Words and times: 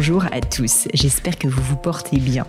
Bonjour 0.00 0.26
à 0.30 0.40
tous, 0.40 0.86
j'espère 0.94 1.36
que 1.36 1.48
vous 1.48 1.60
vous 1.60 1.74
portez 1.74 2.18
bien. 2.18 2.46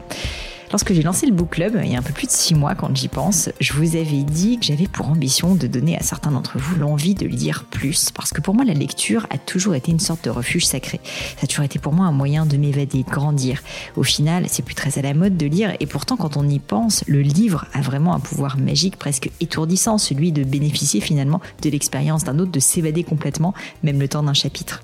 Lorsque 0.71 0.93
j'ai 0.93 1.01
lancé 1.01 1.25
le 1.25 1.31
book 1.31 1.49
club, 1.49 1.81
il 1.83 1.91
y 1.91 1.95
a 1.95 1.97
un 1.97 2.03
peu 2.03 2.13
plus 2.13 2.27
de 2.27 2.31
six 2.31 2.53
mois 2.53 2.75
quand 2.75 2.95
j'y 2.95 3.07
pense, 3.07 3.49
je 3.59 3.73
vous 3.73 3.95
avais 3.95 4.21
dit 4.21 4.59
que 4.59 4.65
j'avais 4.67 4.85
pour 4.85 5.09
ambition 5.09 5.55
de 5.55 5.65
donner 5.65 5.97
à 5.97 6.03
certains 6.03 6.29
d'entre 6.29 6.59
vous 6.59 6.75
l'envie 6.75 7.15
de 7.15 7.25
lire 7.25 7.65
plus, 7.71 8.11
parce 8.11 8.29
que 8.29 8.39
pour 8.39 8.53
moi 8.53 8.65
la 8.65 8.75
lecture 8.75 9.25
a 9.31 9.39
toujours 9.39 9.73
été 9.73 9.91
une 9.91 9.99
sorte 9.99 10.25
de 10.25 10.29
refuge 10.29 10.67
sacré. 10.67 11.01
Ça 11.37 11.45
a 11.45 11.47
toujours 11.47 11.65
été 11.65 11.79
pour 11.79 11.91
moi 11.91 12.05
un 12.05 12.11
moyen 12.11 12.45
de 12.45 12.55
m'évader, 12.55 13.01
de 13.01 13.09
grandir. 13.09 13.63
Au 13.95 14.03
final, 14.03 14.45
c'est 14.47 14.63
plus 14.63 14.75
très 14.75 14.99
à 14.99 15.01
la 15.01 15.15
mode 15.15 15.35
de 15.35 15.47
lire, 15.47 15.75
et 15.79 15.87
pourtant 15.87 16.17
quand 16.17 16.37
on 16.37 16.47
y 16.47 16.59
pense, 16.59 17.03
le 17.07 17.21
livre 17.21 17.65
a 17.73 17.81
vraiment 17.81 18.13
un 18.13 18.19
pouvoir 18.19 18.59
magique 18.59 18.97
presque 18.97 19.31
étourdissant, 19.41 19.97
celui 19.97 20.31
de 20.31 20.43
bénéficier 20.43 21.01
finalement 21.01 21.41
de 21.63 21.71
l'expérience 21.71 22.25
d'un 22.25 22.37
autre, 22.37 22.51
de 22.51 22.59
s'évader 22.59 23.03
complètement, 23.03 23.55
même 23.81 23.99
le 23.99 24.07
temps 24.07 24.21
d'un 24.21 24.35
chapitre. 24.35 24.83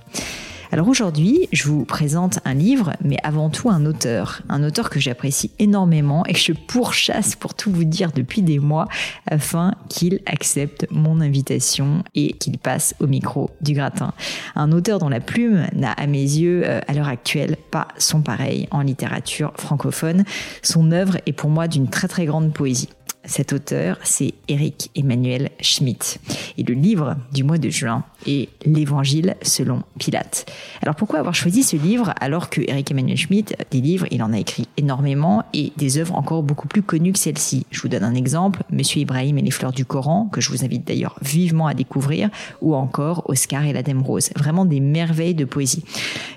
Alors 0.76 0.90
aujourd'hui, 0.90 1.48
je 1.54 1.70
vous 1.70 1.86
présente 1.86 2.40
un 2.44 2.54
livre, 2.54 2.98
mais 3.02 3.16
avant 3.24 3.50
tout 3.50 3.70
un 3.70 3.86
auteur. 3.86 4.42
Un 4.50 4.62
auteur 4.62 4.90
que 4.90 5.00
j'apprécie 5.00 5.52
énormément 5.58 6.26
et 6.26 6.34
que 6.34 6.40
je 6.40 6.52
pourchasse 6.52 7.38
pour 7.38 7.54
tout 7.54 7.72
vous 7.72 7.86
dire 7.86 8.12
depuis 8.12 8.42
des 8.42 8.60
mois 8.60 8.90
afin 9.26 9.76
qu'il 9.88 10.20
accepte 10.26 10.86
mon 10.92 11.22
invitation 11.22 12.04
et 12.14 12.34
qu'il 12.34 12.58
passe 12.58 12.94
au 13.00 13.08
micro 13.08 13.52
du 13.62 13.72
gratin. 13.72 14.12
Un 14.58 14.74
auteur 14.74 15.00
dont 15.00 15.08
la 15.08 15.22
plume 15.22 15.66
n'a 15.74 15.94
à 15.94 16.08
mes 16.08 16.20
yeux 16.20 16.64
euh, 16.66 16.82
à 16.90 16.94
l'heure 16.94 17.08
actuelle 17.08 17.56
pas 17.72 17.88
son 17.98 18.22
pareil 18.22 18.68
en 18.72 18.82
littérature 18.82 19.54
francophone. 19.56 20.26
Son 20.62 20.92
œuvre 20.92 21.20
est 21.26 21.32
pour 21.32 21.50
moi 21.50 21.70
d'une 21.70 21.88
très 21.88 22.10
très 22.10 22.26
grande 22.26 22.52
poésie. 22.52 22.90
Cet 23.28 23.54
auteur, 23.54 23.98
c'est 24.04 24.34
Eric 24.48 24.92
Emmanuel 24.96 25.50
Schmitt. 25.60 26.20
Et 26.58 26.64
le 26.64 26.76
livre 26.76 27.16
du 27.34 27.44
mois 27.44 27.58
de 27.58 27.70
juin 27.70 28.04
est 28.28 28.50
L'Évangile 28.66 29.36
selon 29.42 29.82
Pilate. 29.98 30.46
Alors 30.82 30.96
pourquoi 30.96 31.20
avoir 31.20 31.34
choisi 31.34 31.64
ce 31.64 31.76
livre 31.76 32.14
alors 32.22 32.50
que 32.50 32.62
Eric 32.62 32.92
Emmanuel 32.92 33.18
Schmitt, 33.18 33.56
des 33.72 33.82
livres, 33.82 34.06
il 34.12 34.22
en 34.22 34.32
a 34.32 34.38
écrit 34.38 34.68
énormément 34.78 35.44
et 35.54 35.74
des 35.78 35.98
œuvres 35.98 36.16
encore 36.16 36.44
beaucoup 36.44 36.68
plus 36.68 36.84
connues 36.84 37.14
que 37.14 37.20
celle-ci. 37.20 37.66
Je 37.72 37.82
vous 37.82 37.88
donne 37.88 38.04
un 38.04 38.14
exemple, 38.14 38.62
Monsieur 38.70 39.02
Ibrahim 39.02 39.40
et 39.40 39.42
les 39.42 39.52
fleurs 39.52 39.72
du 39.72 39.86
Coran, 39.86 40.30
que 40.32 40.40
je 40.40 40.52
vous 40.52 40.64
invite 40.64 40.86
d'ailleurs 40.88 41.18
vivement 41.22 41.68
à 41.68 41.74
découvrir, 41.74 42.30
ou 42.62 42.76
encore 42.76 43.24
Oscar 43.28 43.64
et 43.66 43.74
la 43.74 43.82
Dame 43.82 44.04
Rose. 44.04 44.30
Vraiment 44.36 44.66
des 44.66 44.80
merveilles 44.80 45.36
de 45.36 45.46
poésie. 45.46 45.84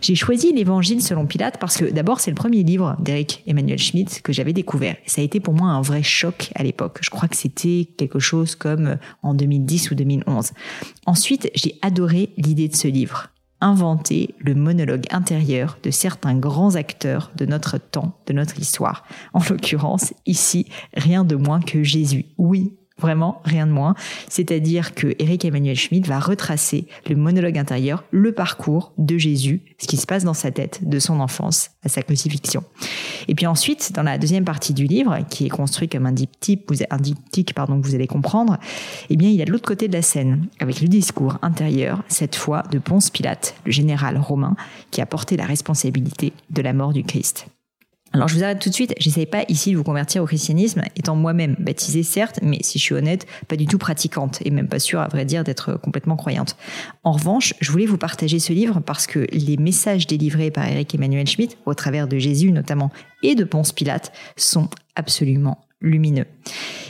J'ai 0.01 0.15
choisi 0.15 0.53
L'Évangile 0.53 1.03
selon 1.03 1.27
Pilate 1.27 1.59
parce 1.59 1.77
que 1.77 1.85
d'abord 1.85 2.21
c'est 2.21 2.31
le 2.31 2.37
premier 2.37 2.63
livre 2.63 2.97
d'Eric 3.01 3.43
Emmanuel 3.47 3.79
Schmitt 3.79 4.23
que 4.23 4.33
j'avais 4.33 4.55
découvert. 4.55 4.97
Ça 5.07 5.21
a 5.21 5.25
été 5.25 5.39
pour 5.39 5.53
moi 5.53 5.69
un 5.69 5.83
vrai 5.83 6.03
choc 6.03 6.51
à 6.55 6.63
l'époque 6.63 6.78
je 7.01 7.11
crois 7.11 7.29
que 7.29 7.37
c'était 7.37 7.89
quelque 7.97 8.19
chose 8.19 8.55
comme 8.55 8.87
euh, 8.87 8.97
en 9.23 9.35
2010 9.35 9.91
ou 9.91 9.95
2011. 9.95 10.53
Ensuite, 11.07 11.51
j'ai 11.55 11.79
adoré 11.83 12.31
l'idée 12.37 12.69
de 12.69 12.77
ce 12.77 12.89
livre 12.89 13.29
inventer 13.61 14.35
le 14.39 14.55
monologue 14.55 15.07
intérieur 15.11 15.79
de 15.83 15.91
certains 15.91 16.37
grands 16.37 16.77
acteurs 16.77 17.33
de 17.37 17.45
notre 17.45 17.79
temps, 17.79 18.17
de 18.27 18.33
notre 18.33 18.59
histoire. 18.59 19.05
En 19.33 19.41
l'occurrence, 19.51 20.15
ici, 20.27 20.67
rien 20.95 21.25
de 21.25 21.35
moins 21.35 21.61
que 21.61 21.83
Jésus. 21.83 22.27
Oui, 22.39 22.78
Vraiment, 23.01 23.41
rien 23.45 23.67
de 23.67 23.73
moins. 23.73 23.95
C'est-à-dire 24.29 24.95
que 24.95 25.15
Eric 25.21 25.45
Emmanuel 25.45 25.77
Schmidt 25.77 26.09
va 26.09 26.19
retracer 26.19 26.87
le 27.09 27.15
monologue 27.15 27.57
intérieur, 27.57 28.03
le 28.11 28.33
parcours 28.33 28.93
de 28.99 29.17
Jésus, 29.19 29.63
ce 29.79 29.87
qui 29.87 29.97
se 29.97 30.07
passe 30.07 30.25
dans 30.25 30.35
sa 30.35 30.51
tête, 30.51 30.81
de 30.83 30.99
son 30.99 31.21
enfance 31.21 31.71
à 31.85 31.89
sa 31.89 32.03
crucifixion. 32.03 32.65
Et 33.29 33.35
puis 33.37 33.47
ensuite, 33.47 33.93
dans 33.93 34.03
la 34.03 34.19
deuxième 34.19 34.45
partie 34.45 34.75
du 34.75 34.87
livre, 34.87 35.19
qui 35.31 35.47
est 35.47 35.51
construit 35.51 35.89
comme 35.89 36.07
un 36.07 36.13
diptyque, 36.13 36.65
un 36.91 36.97
diptyque, 36.97 37.55
pardon, 37.55 37.81
que 37.81 37.87
vous 37.87 37.95
allez 37.95 38.09
comprendre, 38.09 38.59
eh 39.11 39.17
bien, 39.17 39.29
il 39.29 39.37
y 39.37 39.43
a 39.43 39.45
de 39.45 39.53
l'autre 39.53 39.69
côté 39.69 39.87
de 39.87 39.93
la 39.93 40.03
scène, 40.03 40.49
avec 40.59 40.81
le 40.81 40.89
discours 40.89 41.39
intérieur, 41.43 42.03
cette 42.09 42.35
fois 42.35 42.65
de 42.71 42.79
Ponce 42.79 43.11
Pilate, 43.11 43.55
le 43.65 43.71
général 43.71 44.19
romain, 44.19 44.57
qui 44.91 45.01
a 45.01 45.07
porté 45.07 45.37
la 45.37 45.47
responsabilité 45.47 46.33
de 46.51 46.63
la 46.63 46.73
mort 46.73 46.93
du 46.93 47.05
Christ. 47.05 47.47
Alors 48.13 48.29
je 48.29 48.35
vous 48.35 48.43
arrête 48.43 48.59
tout 48.59 48.71
de 48.71 48.75
suite, 48.75 48.95
j'essaye 48.99 49.27
pas 49.27 49.45
ici 49.49 49.73
de 49.73 49.77
vous 49.77 49.85
convertir 49.85 50.23
au 50.23 50.27
christianisme, 50.27 50.83
étant 50.97 51.15
moi-même 51.15 51.57
baptisée 51.59 52.03
certes, 52.03 52.41
mais 52.43 52.59
si 52.63 52.79
je 52.79 52.85
suis 52.85 52.95
honnête, 52.95 53.27
pas 53.49 53.57
du 53.57 53.67
tout 53.67 53.77
pratiquante, 53.77 54.39
et 54.45 54.51
même 54.51 54.69
pas 54.69 54.79
sûre 54.79 55.01
à 55.01 55.09
vrai 55.09 55.27
dire 55.27 55.45
d'être 55.45 55.75
complètement 55.75 56.17
croyante. 56.17 56.57
En 57.05 57.13
revanche, 57.13 57.53
je 57.61 57.71
voulais 57.71 57.87
vous 57.87 57.99
partager 57.99 58.39
ce 58.39 58.53
livre 58.53 58.81
parce 58.81 59.07
que 59.07 59.27
les 59.33 59.59
messages 59.59 60.07
délivrés 60.07 60.51
par 60.51 60.67
Eric 60.67 60.95
Emmanuel 60.95 61.27
Schmitt, 61.27 61.59
au 61.67 61.75
travers 61.75 62.09
de 62.09 62.19
Jésus 62.19 62.51
notamment, 62.51 62.91
et 63.23 63.35
de 63.35 63.45
Ponce 63.45 63.73
Pilate, 63.73 64.13
sont 64.37 64.69
absolument 64.97 65.59
lumineux. 65.81 66.27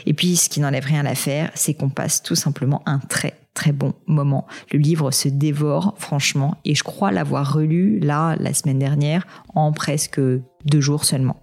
Et 0.06 0.14
puis 0.14 0.36
ce 0.36 0.48
qui 0.48 0.60
n'enlève 0.60 0.84
rien 0.84 1.00
à 1.00 1.04
l'affaire, 1.04 1.50
c'est 1.54 1.74
qu'on 1.74 1.90
passe 1.90 2.22
tout 2.22 2.36
simplement 2.36 2.82
un 2.86 2.98
très 2.98 3.34
très 3.58 3.72
bon 3.72 3.92
moment. 4.06 4.46
Le 4.72 4.78
livre 4.78 5.10
se 5.10 5.28
dévore 5.28 5.94
franchement 5.98 6.56
et 6.64 6.76
je 6.76 6.84
crois 6.84 7.10
l'avoir 7.10 7.54
relu 7.54 7.98
là 7.98 8.36
la 8.38 8.54
semaine 8.54 8.78
dernière 8.78 9.26
en 9.52 9.72
presque 9.72 10.20
deux 10.64 10.80
jours 10.80 11.04
seulement. 11.04 11.42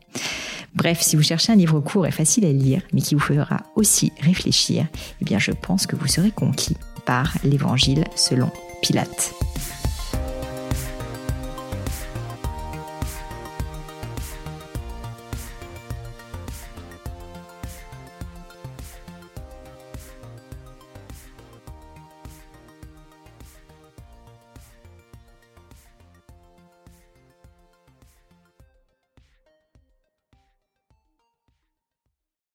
Bref, 0.76 1.02
si 1.02 1.18
vous 1.18 1.24
cherchez 1.24 1.52
un 1.52 1.58
livre 1.58 1.81
court 1.81 2.08
et 2.08 2.12
facile 2.12 2.46
à 2.46 2.53
lire, 2.53 2.81
mais 2.94 3.02
qui 3.02 3.16
vous 3.16 3.22
fera 3.22 3.64
aussi 3.76 4.14
réfléchir, 4.22 4.88
eh 5.22 5.26
bien 5.26 5.40
je 5.40 5.52
pense 5.52 5.88
que 5.88 5.98
vous 5.98 6.08
serez 6.08 6.31
conquis 6.31 6.78
par 7.06 7.34
l'évangile 7.44 8.06
selon 8.16 8.50
Pilate. 8.82 9.44